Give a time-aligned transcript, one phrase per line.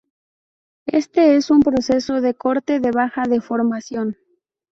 [0.87, 4.17] Este es un proceso de corte de baja deformación.